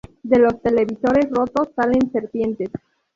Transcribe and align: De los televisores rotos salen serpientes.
De 0.23 0.39
los 0.39 0.59
televisores 0.63 1.27
rotos 1.29 1.67
salen 1.75 2.11
serpientes. 2.11 2.71